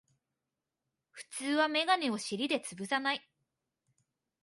[1.11, 3.29] 普通はメガネを尻でつぶさない